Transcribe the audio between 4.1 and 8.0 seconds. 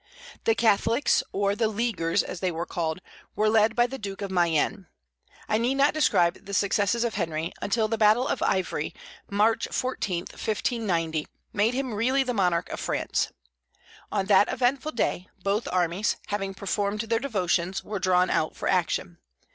of Mayenne. I need not describe the successes of Henry, until the